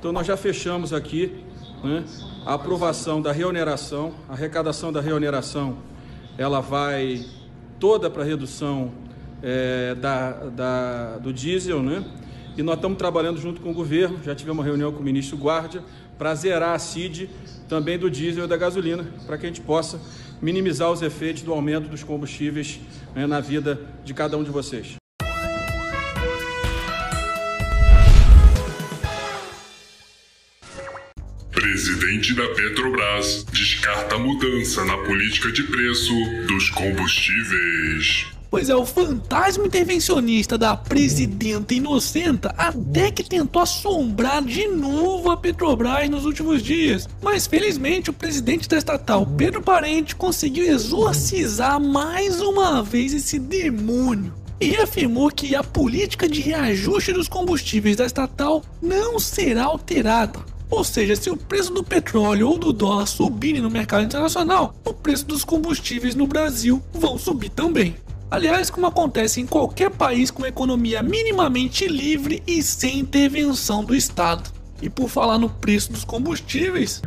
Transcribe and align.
Então 0.00 0.12
nós 0.12 0.26
já 0.26 0.34
fechamos 0.34 0.94
aqui 0.94 1.44
né, 1.84 2.02
a 2.46 2.54
aprovação 2.54 3.20
da 3.20 3.32
reoneração, 3.32 4.14
a 4.30 4.32
arrecadação 4.32 4.90
da 4.90 4.98
reoneração, 4.98 5.76
ela 6.38 6.60
vai 6.60 7.26
toda 7.78 8.08
para 8.08 8.24
redução 8.24 8.92
é, 9.42 9.94
da, 9.94 10.30
da, 10.48 11.18
do 11.18 11.34
diesel, 11.34 11.82
né? 11.82 12.02
E 12.56 12.62
nós 12.62 12.76
estamos 12.76 12.96
trabalhando 12.96 13.38
junto 13.38 13.60
com 13.60 13.72
o 13.72 13.74
governo, 13.74 14.18
já 14.24 14.34
tivemos 14.34 14.60
uma 14.60 14.64
reunião 14.64 14.90
com 14.90 15.00
o 15.00 15.02
ministro 15.02 15.36
Guardia, 15.36 15.82
para 16.16 16.34
zerar 16.34 16.74
a 16.74 16.78
CID 16.78 17.28
também 17.68 17.98
do 17.98 18.10
diesel 18.10 18.44
e 18.44 18.48
da 18.48 18.56
gasolina, 18.56 19.04
para 19.26 19.36
que 19.36 19.44
a 19.44 19.48
gente 19.50 19.60
possa 19.60 20.00
minimizar 20.40 20.90
os 20.90 21.02
efeitos 21.02 21.42
do 21.42 21.52
aumento 21.52 21.90
dos 21.90 22.02
combustíveis 22.02 22.80
né, 23.14 23.26
na 23.26 23.40
vida 23.40 23.78
de 24.02 24.14
cada 24.14 24.38
um 24.38 24.42
de 24.42 24.50
vocês. 24.50 24.99
Presidente 31.60 32.32
da 32.32 32.48
Petrobras 32.54 33.44
descarta 33.52 34.16
mudança 34.16 34.82
na 34.82 34.96
política 34.96 35.52
de 35.52 35.62
preço 35.64 36.14
dos 36.48 36.70
combustíveis. 36.70 38.28
Pois 38.50 38.70
é, 38.70 38.74
o 38.74 38.86
fantasma 38.86 39.66
intervencionista 39.66 40.56
da 40.56 40.74
presidenta 40.74 41.74
inocenta 41.74 42.54
até 42.56 43.10
que 43.10 43.22
tentou 43.22 43.60
assombrar 43.60 44.42
de 44.42 44.68
novo 44.68 45.30
a 45.30 45.36
Petrobras 45.36 46.08
nos 46.08 46.24
últimos 46.24 46.62
dias. 46.62 47.06
Mas 47.22 47.46
felizmente 47.46 48.08
o 48.08 48.14
presidente 48.14 48.66
da 48.66 48.78
estatal, 48.78 49.26
Pedro 49.26 49.60
Parente, 49.60 50.16
conseguiu 50.16 50.64
exorcizar 50.64 51.78
mais 51.78 52.40
uma 52.40 52.82
vez 52.82 53.12
esse 53.12 53.38
demônio 53.38 54.32
e 54.58 54.76
afirmou 54.76 55.30
que 55.30 55.54
a 55.54 55.62
política 55.62 56.26
de 56.26 56.40
reajuste 56.40 57.12
dos 57.12 57.28
combustíveis 57.28 57.96
da 57.96 58.06
estatal 58.06 58.64
não 58.80 59.18
será 59.18 59.64
alterada. 59.64 60.49
Ou 60.70 60.84
seja, 60.84 61.16
se 61.16 61.28
o 61.28 61.36
preço 61.36 61.72
do 61.72 61.82
petróleo 61.82 62.48
ou 62.48 62.58
do 62.58 62.72
dólar 62.72 63.06
subirem 63.06 63.60
no 63.60 63.70
mercado 63.70 64.04
internacional, 64.04 64.74
o 64.84 64.94
preço 64.94 65.26
dos 65.26 65.44
combustíveis 65.44 66.14
no 66.14 66.26
Brasil 66.26 66.80
vão 66.92 67.18
subir 67.18 67.50
também. 67.50 67.96
Aliás, 68.30 68.70
como 68.70 68.86
acontece 68.86 69.40
em 69.40 69.46
qualquer 69.46 69.90
país 69.90 70.30
com 70.30 70.46
economia 70.46 71.02
minimamente 71.02 71.88
livre 71.88 72.40
e 72.46 72.62
sem 72.62 73.00
intervenção 73.00 73.84
do 73.84 73.96
Estado. 73.96 74.48
E 74.80 74.88
por 74.88 75.08
falar 75.08 75.36
no 75.36 75.50
preço 75.50 75.92
dos 75.92 76.04
combustíveis, 76.04 77.02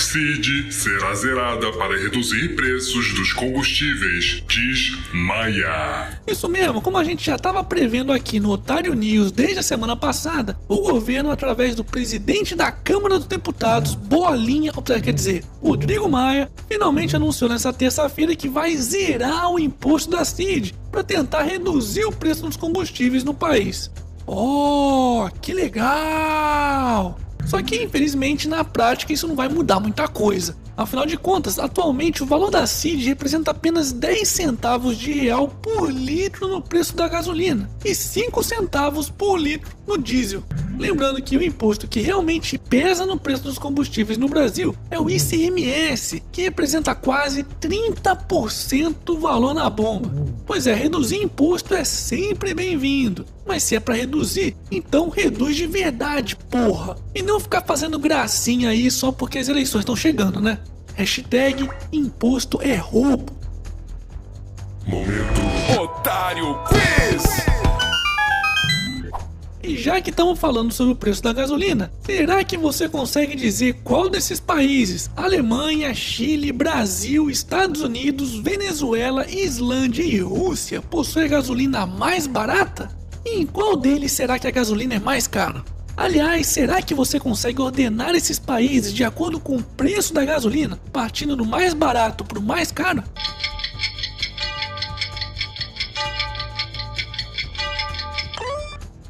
CID 0.00 0.72
será 0.72 1.14
zerada 1.14 1.70
para 1.72 1.96
reduzir 1.96 2.56
preços 2.56 3.12
dos 3.12 3.32
combustíveis, 3.34 4.42
diz 4.48 4.98
Maia. 5.12 6.18
Isso 6.26 6.48
mesmo, 6.48 6.80
como 6.80 6.96
a 6.96 7.04
gente 7.04 7.24
já 7.24 7.36
estava 7.36 7.62
prevendo 7.62 8.10
aqui 8.10 8.40
no 8.40 8.50
Otário 8.50 8.94
News 8.94 9.30
desde 9.30 9.58
a 9.58 9.62
semana 9.62 9.94
passada, 9.94 10.58
o 10.66 10.76
governo, 10.76 11.30
através 11.30 11.74
do 11.74 11.84
presidente 11.84 12.54
da 12.54 12.72
Câmara 12.72 13.18
dos 13.18 13.28
Deputados, 13.28 13.94
Bolinha, 13.94 14.72
quer 14.72 15.12
dizer, 15.12 15.44
Rodrigo 15.62 16.08
Maia, 16.08 16.50
finalmente 16.66 17.14
anunciou 17.14 17.50
nessa 17.50 17.72
terça-feira 17.72 18.34
que 18.34 18.48
vai 18.48 18.74
zerar 18.76 19.50
o 19.50 19.58
imposto 19.58 20.10
da 20.10 20.24
CID 20.24 20.74
para 20.90 21.04
tentar 21.04 21.42
reduzir 21.42 22.06
o 22.06 22.12
preço 22.12 22.46
dos 22.46 22.56
combustíveis 22.56 23.22
no 23.22 23.34
país. 23.34 23.90
Oh, 24.26 25.28
que 25.42 25.52
legal! 25.52 27.18
Só 27.46 27.62
que, 27.62 27.82
infelizmente, 27.82 28.48
na 28.48 28.64
prática 28.64 29.12
isso 29.12 29.26
não 29.26 29.34
vai 29.34 29.48
mudar 29.48 29.80
muita 29.80 30.06
coisa. 30.08 30.56
Afinal 30.80 31.04
de 31.04 31.18
contas, 31.18 31.58
atualmente 31.58 32.22
o 32.22 32.26
valor 32.26 32.50
da 32.50 32.66
CID 32.66 33.04
representa 33.04 33.50
apenas 33.50 33.92
10 33.92 34.26
centavos 34.26 34.96
de 34.96 35.12
real 35.12 35.46
por 35.46 35.92
litro 35.92 36.48
no 36.48 36.62
preço 36.62 36.96
da 36.96 37.06
gasolina 37.06 37.68
e 37.84 37.94
5 37.94 38.42
centavos 38.42 39.10
por 39.10 39.36
litro 39.36 39.76
no 39.86 39.98
diesel. 39.98 40.42
Lembrando 40.78 41.20
que 41.20 41.36
o 41.36 41.42
imposto 41.42 41.86
que 41.86 42.00
realmente 42.00 42.56
pesa 42.56 43.04
no 43.04 43.18
preço 43.18 43.42
dos 43.42 43.58
combustíveis 43.58 44.16
no 44.16 44.26
Brasil 44.26 44.74
é 44.90 44.98
o 44.98 45.10
ICMS, 45.10 46.22
que 46.32 46.40
representa 46.40 46.94
quase 46.94 47.44
30% 47.44 48.94
do 49.04 49.18
valor 49.18 49.52
na 49.52 49.68
bomba. 49.68 50.10
Pois 50.46 50.66
é, 50.66 50.72
reduzir 50.72 51.22
imposto 51.22 51.74
é 51.74 51.84
sempre 51.84 52.54
bem-vindo. 52.54 53.26
Mas 53.46 53.64
se 53.64 53.76
é 53.76 53.80
para 53.80 53.96
reduzir, 53.96 54.56
então 54.70 55.10
reduz 55.10 55.56
de 55.56 55.66
verdade, 55.66 56.36
porra. 56.36 56.96
E 57.14 57.20
não 57.20 57.38
ficar 57.38 57.60
fazendo 57.62 57.98
gracinha 57.98 58.70
aí 58.70 58.90
só 58.90 59.12
porque 59.12 59.38
as 59.38 59.48
eleições 59.48 59.82
estão 59.82 59.96
chegando, 59.96 60.40
né? 60.40 60.58
Hashtag 60.94 61.68
imposto 61.92 62.60
é 62.62 62.74
roubo. 62.76 63.32
Momento 64.86 65.40
Otário 65.80 66.58
Quiz! 66.64 67.50
E 69.62 69.76
já 69.76 70.00
que 70.00 70.10
estamos 70.10 70.38
falando 70.38 70.72
sobre 70.72 70.94
o 70.94 70.96
preço 70.96 71.22
da 71.22 71.32
gasolina, 71.32 71.92
será 72.02 72.42
que 72.42 72.56
você 72.56 72.88
consegue 72.88 73.36
dizer 73.36 73.74
qual 73.84 74.08
desses 74.08 74.40
países, 74.40 75.10
Alemanha, 75.14 75.94
Chile, 75.94 76.50
Brasil, 76.50 77.30
Estados 77.30 77.82
Unidos, 77.82 78.34
Venezuela, 78.36 79.30
Islândia 79.30 80.02
e 80.02 80.18
Rússia, 80.18 80.80
possui 80.80 81.24
a 81.24 81.28
gasolina 81.28 81.86
mais 81.86 82.26
barata? 82.26 82.90
E 83.24 83.38
em 83.38 83.46
qual 83.46 83.76
deles 83.76 84.12
será 84.12 84.38
que 84.38 84.46
a 84.46 84.50
gasolina 84.50 84.94
é 84.94 84.98
mais 84.98 85.26
cara? 85.26 85.62
Aliás, 86.00 86.46
será 86.46 86.80
que 86.80 86.94
você 86.94 87.20
consegue 87.20 87.60
ordenar 87.60 88.14
esses 88.14 88.38
países 88.38 88.90
de 88.94 89.04
acordo 89.04 89.38
com 89.38 89.56
o 89.56 89.62
preço 89.62 90.14
da 90.14 90.24
gasolina, 90.24 90.80
partindo 90.90 91.36
do 91.36 91.44
mais 91.44 91.74
barato 91.74 92.24
para 92.24 92.38
o 92.38 92.42
mais 92.42 92.72
caro? 92.72 93.04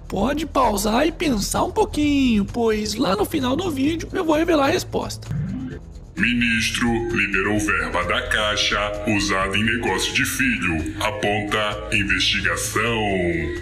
Pode 0.09 0.45
pausar 0.47 1.07
e 1.07 1.13
pensar 1.13 1.63
um 1.63 1.71
pouquinho, 1.71 2.45
pois 2.45 2.97
lá 2.97 3.15
no 3.15 3.25
final 3.25 3.55
do 3.55 3.71
vídeo 3.71 4.09
eu 4.13 4.25
vou 4.25 4.35
revelar 4.35 4.67
a 4.67 4.73
resposta. 4.73 5.29
Ministro 6.21 7.09
liberou 7.17 7.59
verba 7.59 8.05
da 8.05 8.21
Caixa 8.29 8.93
usada 9.09 9.57
em 9.57 9.65
negócio 9.65 10.13
de 10.13 10.27
filho. 10.27 10.95
Aponta 11.01 11.97
investigação. 11.97 12.85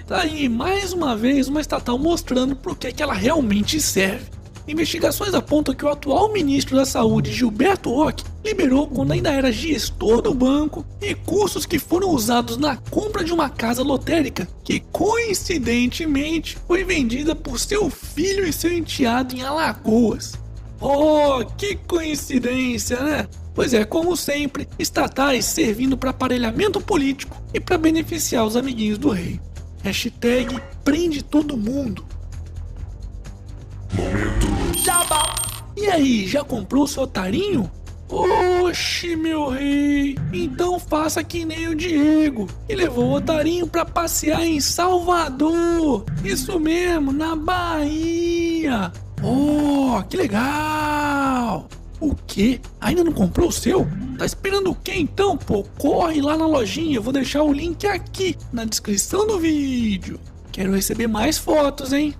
Tá 0.08 0.22
aí 0.22 0.48
mais 0.48 0.92
uma 0.92 1.16
vez 1.16 1.46
uma 1.46 1.60
estatal 1.60 1.96
mostrando 1.96 2.56
por 2.56 2.76
que 2.76 2.92
que 2.92 3.00
ela 3.00 3.14
realmente 3.14 3.80
serve. 3.80 4.26
Investigações 4.66 5.34
apontam 5.34 5.72
que 5.72 5.84
o 5.84 5.88
atual 5.88 6.32
ministro 6.32 6.74
da 6.74 6.84
Saúde, 6.84 7.32
Gilberto 7.32 7.94
Roque, 7.94 8.24
liberou, 8.44 8.88
quando 8.88 9.12
ainda 9.12 9.30
era 9.30 9.52
gestor 9.52 10.20
do 10.20 10.34
banco, 10.34 10.84
recursos 11.00 11.64
que 11.64 11.78
foram 11.78 12.10
usados 12.10 12.56
na 12.56 12.76
compra 12.76 13.22
de 13.22 13.32
uma 13.32 13.48
casa 13.48 13.84
lotérica 13.84 14.48
que 14.64 14.80
coincidentemente 14.90 16.58
foi 16.66 16.82
vendida 16.82 17.36
por 17.36 17.60
seu 17.60 17.88
filho 17.88 18.44
e 18.44 18.52
seu 18.52 18.72
enteado 18.72 19.36
em 19.36 19.42
Alagoas. 19.42 20.32
Oh, 20.80 21.44
que 21.56 21.74
coincidência, 21.74 23.00
né? 23.00 23.28
Pois 23.54 23.74
é, 23.74 23.84
como 23.84 24.16
sempre, 24.16 24.68
estatais 24.78 25.44
servindo 25.44 25.98
para 25.98 26.10
aparelhamento 26.10 26.80
político 26.80 27.36
e 27.52 27.58
para 27.58 27.76
beneficiar 27.76 28.46
os 28.46 28.54
amiguinhos 28.54 28.98
do 28.98 29.10
rei. 29.10 29.40
Hashtag 29.82 30.60
prende 30.84 31.22
todo 31.22 31.56
mundo. 31.56 32.04
Momento 33.92 34.46
E 35.76 35.86
aí, 35.86 36.26
já 36.26 36.44
comprou 36.44 36.86
seu 36.86 37.02
otarinho? 37.02 37.70
Oxi, 38.08 39.16
meu 39.16 39.48
rei! 39.48 40.16
Então 40.32 40.78
faça 40.78 41.22
que 41.22 41.44
nem 41.44 41.68
o 41.68 41.74
Diego, 41.74 42.48
e 42.68 42.74
levou 42.74 43.06
o 43.06 43.14
otarinho 43.14 43.66
pra 43.66 43.84
passear 43.84 44.44
em 44.44 44.60
Salvador! 44.60 46.06
Isso 46.24 46.58
mesmo, 46.58 47.12
na 47.12 47.36
Bahia! 47.36 48.92
Oh, 49.22 50.02
que 50.08 50.16
legal! 50.16 51.68
O 52.00 52.14
quê? 52.26 52.60
Ainda 52.80 53.02
não 53.02 53.12
comprou 53.12 53.48
o 53.48 53.52
seu? 53.52 53.86
Tá 54.16 54.24
esperando 54.24 54.70
o 54.70 54.74
quê 54.74 54.92
então, 54.94 55.36
pô? 55.36 55.64
Corre 55.76 56.20
lá 56.20 56.36
na 56.36 56.46
lojinha, 56.46 56.96
eu 56.96 57.02
vou 57.02 57.12
deixar 57.12 57.42
o 57.42 57.52
link 57.52 57.86
aqui 57.86 58.36
na 58.52 58.64
descrição 58.64 59.26
do 59.26 59.38
vídeo. 59.38 60.20
Quero 60.52 60.72
receber 60.72 61.08
mais 61.08 61.38
fotos, 61.38 61.92
hein? 61.92 62.14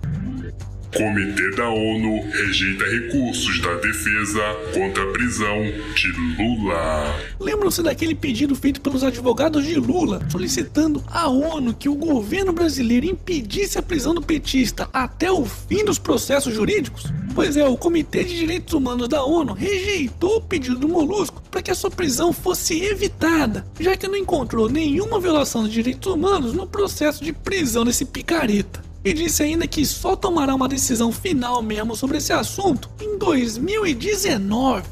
Comitê 0.95 1.51
da 1.51 1.69
ONU 1.69 2.19
rejeita 2.31 2.83
recursos 2.85 3.61
da 3.61 3.75
defesa 3.75 4.41
contra 4.73 5.03
a 5.03 5.11
prisão 5.13 5.61
de 5.93 6.11
Lula. 6.35 7.15
Lembram-se 7.39 7.83
daquele 7.83 8.15
pedido 8.15 8.55
feito 8.55 8.81
pelos 8.81 9.03
advogados 9.03 9.65
de 9.65 9.75
Lula, 9.75 10.19
solicitando 10.31 11.03
à 11.07 11.29
ONU 11.29 11.75
que 11.75 11.87
o 11.87 11.95
governo 11.95 12.51
brasileiro 12.51 13.05
impedisse 13.05 13.77
a 13.77 13.83
prisão 13.83 14.15
do 14.15 14.21
petista 14.21 14.89
até 14.91 15.31
o 15.31 15.45
fim 15.45 15.85
dos 15.85 15.99
processos 15.99 16.55
jurídicos? 16.55 17.03
Pois 17.35 17.55
é, 17.55 17.67
o 17.67 17.77
Comitê 17.77 18.23
de 18.23 18.35
Direitos 18.35 18.73
Humanos 18.73 19.07
da 19.07 19.23
ONU 19.23 19.53
rejeitou 19.53 20.37
o 20.37 20.41
pedido 20.41 20.79
do 20.79 20.89
Molusco 20.89 21.41
para 21.51 21.61
que 21.61 21.69
a 21.69 21.75
sua 21.75 21.91
prisão 21.91 22.33
fosse 22.33 22.83
evitada, 22.83 23.65
já 23.79 23.95
que 23.95 24.07
não 24.07 24.17
encontrou 24.17 24.67
nenhuma 24.67 25.19
violação 25.19 25.65
de 25.65 25.69
direitos 25.69 26.11
humanos 26.11 26.53
no 26.53 26.65
processo 26.65 27.23
de 27.23 27.31
prisão 27.31 27.85
desse 27.85 28.05
picareta 28.05 28.88
e 29.03 29.13
disse 29.13 29.43
ainda 29.43 29.67
que 29.67 29.85
só 29.85 30.15
tomará 30.15 30.53
uma 30.53 30.67
decisão 30.67 31.11
final 31.11 31.61
mesmo 31.61 31.95
sobre 31.95 32.17
esse 32.17 32.33
assunto 32.33 32.89
em 33.01 33.17
2019. 33.17 34.83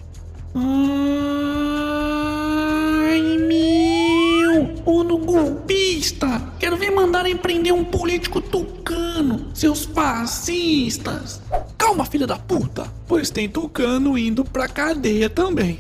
Ai 3.05 3.37
meu! 3.47 4.75
ONU 4.85 5.17
golpista! 5.19 6.53
Quero 6.59 6.77
ver 6.77 6.91
mandarem 6.91 7.35
prender 7.37 7.73
um 7.73 7.83
político 7.83 8.41
tucano, 8.41 9.47
seus 9.53 9.85
fascistas! 9.85 11.41
calma, 11.87 12.03
filha 12.05 12.27
da 12.27 12.37
puta, 12.37 12.91
pois 13.07 13.29
tem 13.29 13.47
tucano 13.47 14.17
indo 14.17 14.43
pra 14.43 14.67
cadeia 14.67 15.29
também. 15.29 15.79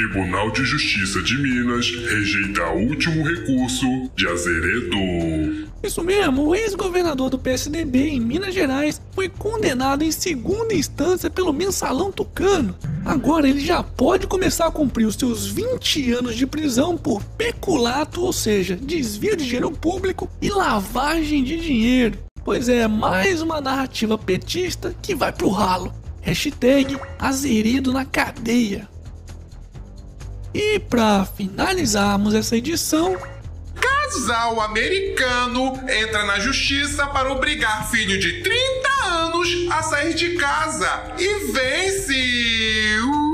Tribunal 0.00 0.50
de 0.50 0.64
Justiça 0.64 1.20
de 1.20 1.36
Minas 1.36 1.90
rejeita 1.90 2.70
último 2.70 3.22
recurso 3.22 4.10
de 4.16 4.26
Azeredo. 4.26 5.68
Isso 5.82 6.02
mesmo, 6.02 6.46
o 6.46 6.54
ex-governador 6.54 7.28
do 7.28 7.38
PSDB 7.38 8.08
em 8.08 8.18
Minas 8.18 8.54
Gerais 8.54 8.98
foi 9.12 9.28
condenado 9.28 10.02
em 10.02 10.10
segunda 10.10 10.72
instância 10.72 11.28
pelo 11.28 11.52
mensalão 11.52 12.10
tucano. 12.10 12.74
Agora 13.04 13.46
ele 13.46 13.60
já 13.60 13.82
pode 13.82 14.26
começar 14.26 14.68
a 14.68 14.72
cumprir 14.72 15.04
os 15.04 15.16
seus 15.16 15.46
20 15.46 16.12
anos 16.12 16.34
de 16.34 16.46
prisão 16.46 16.96
por 16.96 17.22
peculato, 17.36 18.22
ou 18.22 18.32
seja, 18.32 18.76
desvio 18.76 19.36
de 19.36 19.44
dinheiro 19.44 19.70
público 19.70 20.30
e 20.40 20.48
lavagem 20.48 21.44
de 21.44 21.60
dinheiro. 21.60 22.18
Pois 22.42 22.70
é, 22.70 22.88
mais 22.88 23.42
uma 23.42 23.60
narrativa 23.60 24.16
petista 24.16 24.94
que 25.02 25.14
vai 25.14 25.30
pro 25.30 25.50
ralo. 25.50 25.92
Hashtag 26.22 26.98
Azeredo 27.18 27.92
na 27.92 28.06
cadeia. 28.06 28.88
E 30.52 30.78
para 30.78 31.24
finalizarmos 31.24 32.34
essa 32.34 32.56
edição, 32.56 33.16
casal 33.80 34.60
americano 34.60 35.80
entra 35.88 36.24
na 36.24 36.40
justiça 36.40 37.06
para 37.06 37.32
obrigar 37.32 37.88
filho 37.88 38.18
de 38.18 38.42
30 38.42 39.04
anos 39.04 39.48
a 39.70 39.82
sair 39.82 40.14
de 40.14 40.36
casa 40.36 41.14
e 41.18 41.52
vence. 41.52 42.98
Uh! 43.04 43.30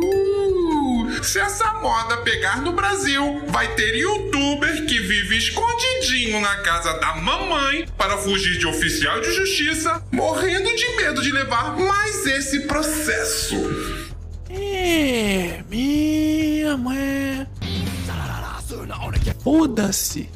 Se 1.22 1.40
essa 1.40 1.72
moda 1.74 2.18
pegar 2.18 2.60
no 2.60 2.72
Brasil, 2.72 3.42
vai 3.48 3.74
ter 3.74 3.96
youtuber 3.96 4.86
que 4.86 4.98
vive 5.00 5.38
escondidinho 5.38 6.40
na 6.40 6.56
casa 6.56 6.92
da 6.98 7.16
mamãe 7.16 7.86
para 7.96 8.18
fugir 8.18 8.58
de 8.58 8.66
oficial 8.66 9.20
de 9.20 9.32
justiça, 9.32 10.02
morrendo 10.12 10.68
de 10.76 10.96
medo 10.96 11.22
de 11.22 11.32
levar 11.32 11.76
mais 11.78 12.26
esse 12.26 12.60
processo. 12.66 13.56
É, 14.50 15.25
minha 16.76 16.78
mãe. 16.78 17.46
Foda-se. 19.40 20.28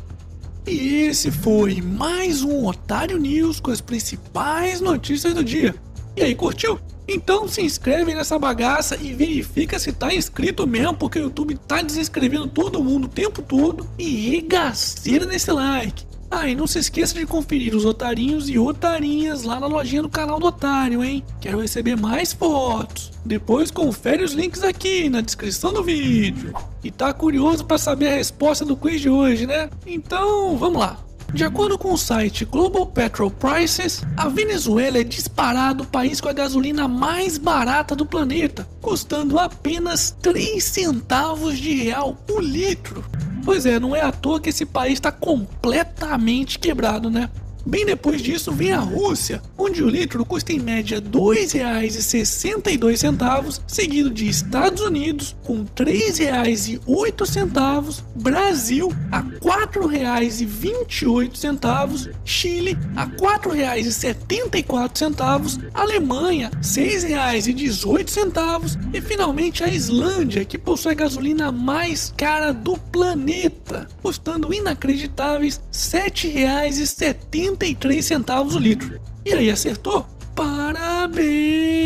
E 0.66 1.04
esse 1.04 1.30
foi 1.30 1.80
mais 1.80 2.42
um 2.42 2.66
Otário 2.66 3.18
News 3.18 3.60
com 3.60 3.70
as 3.70 3.80
principais 3.80 4.80
notícias 4.80 5.34
do 5.34 5.42
dia. 5.42 5.74
E 6.16 6.22
aí, 6.22 6.34
curtiu? 6.34 6.78
Então 7.08 7.48
se 7.48 7.60
inscreve 7.60 8.14
nessa 8.14 8.38
bagaça 8.38 8.96
e 9.00 9.12
verifica 9.12 9.78
se 9.80 9.92
tá 9.92 10.14
inscrito 10.14 10.66
mesmo, 10.66 10.94
porque 10.94 11.18
o 11.18 11.22
YouTube 11.22 11.56
tá 11.66 11.82
desinscrevendo 11.82 12.46
todo 12.46 12.84
mundo 12.84 13.06
o 13.06 13.08
tempo 13.08 13.42
todo. 13.42 13.88
E 13.98 14.30
regaceira 14.30 15.26
nesse 15.26 15.50
like. 15.50 16.04
Ah, 16.30 16.48
e 16.48 16.54
não 16.54 16.66
se 16.66 16.78
esqueça 16.78 17.18
de 17.18 17.26
conferir 17.26 17.74
os 17.74 17.84
otarinhos 17.84 18.48
e 18.48 18.56
otarinhas 18.56 19.42
lá 19.42 19.58
na 19.58 19.66
lojinha 19.66 20.02
do 20.02 20.08
canal 20.08 20.38
do 20.38 20.46
Otário, 20.46 21.02
hein? 21.02 21.24
Quero 21.40 21.60
receber 21.60 21.96
mais 21.96 22.32
fotos. 22.32 23.10
Depois 23.24 23.70
confere 23.70 24.22
os 24.22 24.32
links 24.32 24.62
aqui 24.62 25.08
na 25.08 25.20
descrição 25.20 25.72
do 25.72 25.82
vídeo. 25.82 26.54
E 26.84 26.90
tá 26.90 27.12
curioso 27.12 27.64
para 27.64 27.78
saber 27.78 28.08
a 28.08 28.14
resposta 28.14 28.64
do 28.64 28.76
quiz 28.76 29.00
de 29.00 29.10
hoje, 29.10 29.44
né? 29.44 29.68
Então, 29.84 30.56
vamos 30.56 30.78
lá. 30.78 30.98
De 31.32 31.44
acordo 31.44 31.78
com 31.78 31.92
o 31.92 31.98
site 31.98 32.44
Global 32.44 32.86
Petrol 32.86 33.30
Prices, 33.30 34.02
a 34.16 34.28
Venezuela 34.28 34.98
é 34.98 35.04
disparado 35.04 35.84
o 35.84 35.86
país 35.86 36.20
com 36.20 36.28
a 36.28 36.32
gasolina 36.32 36.88
mais 36.88 37.38
barata 37.38 37.94
do 37.94 38.04
planeta, 38.04 38.68
custando 38.80 39.38
apenas 39.38 40.16
3 40.22 40.62
centavos 40.62 41.56
de 41.56 41.72
real 41.72 42.14
por 42.26 42.42
litro. 42.42 43.04
Pois 43.44 43.66
é, 43.66 43.80
não 43.80 43.96
é 43.96 44.00
à 44.00 44.12
toa 44.12 44.40
que 44.40 44.50
esse 44.50 44.66
país 44.66 44.94
está 44.94 45.10
completamente 45.10 46.58
quebrado, 46.58 47.10
né? 47.10 47.28
Bem 47.66 47.84
depois 47.84 48.22
disso 48.22 48.52
vem 48.52 48.72
a 48.72 48.80
Rússia, 48.80 49.42
onde 49.56 49.80
o 49.82 49.88
litro 49.88 50.22
custa 50.24 50.52
em 50.52 50.58
média 50.58 50.98
R$ 50.98 51.04
2,62, 51.04 53.60
seguido 53.66 54.10
de 54.10 54.28
Estados 54.28 54.82
Unidos 54.82 55.34
com 55.44 55.58
R$ 55.58 55.66
3,08, 55.76 58.02
Brasil 58.16 58.92
a 59.12 59.18
R$ 59.18 59.38
4,28, 59.40 62.12
Chile 62.24 62.76
a 62.96 63.04
R$ 63.04 63.16
4,74, 63.16 65.70
Alemanha 65.74 66.48
R$ 66.48 66.60
6,18 66.60 68.94
e 68.94 69.00
finalmente 69.00 69.62
a 69.62 69.68
Islândia, 69.68 70.44
que 70.44 70.58
possui 70.58 70.90
a 70.92 70.94
gasolina 70.94 71.52
mais 71.52 72.12
cara 72.16 72.52
do 72.52 72.76
planeta, 72.76 73.86
custando 74.02 74.54
inacreditáveis 74.54 75.56
R$ 75.56 75.62
7,70 75.72 77.49
33 77.56 78.04
centavos 78.04 78.54
o 78.54 78.58
litro. 78.58 79.00
E 79.24 79.32
aí, 79.32 79.50
acertou? 79.50 80.06
Parabéns! 80.34 81.80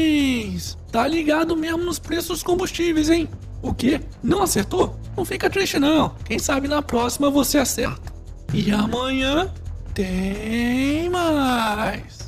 Tá 0.90 1.06
ligado 1.08 1.56
mesmo 1.56 1.84
nos 1.84 1.98
preços 1.98 2.28
dos 2.28 2.42
combustíveis, 2.42 3.10
hein? 3.10 3.28
O 3.62 3.74
quê? 3.74 4.00
Não 4.22 4.42
acertou? 4.42 4.98
Não 5.16 5.24
fica 5.24 5.48
triste 5.50 5.78
não. 5.78 6.14
Quem 6.24 6.38
sabe 6.38 6.68
na 6.68 6.82
próxima 6.82 7.30
você 7.30 7.58
acerta. 7.58 8.12
E 8.52 8.70
amanhã 8.70 9.52
tem 9.92 11.08
mais. 11.08 12.23